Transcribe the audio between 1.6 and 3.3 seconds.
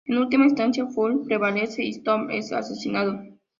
y Stoner es asesinado.